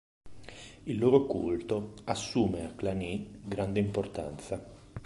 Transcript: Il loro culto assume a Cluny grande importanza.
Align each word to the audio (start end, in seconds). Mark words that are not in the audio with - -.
Il 0.85 0.97
loro 0.97 1.27
culto 1.27 1.93
assume 2.05 2.65
a 2.65 2.73
Cluny 2.73 3.39
grande 3.45 3.79
importanza. 3.79 4.59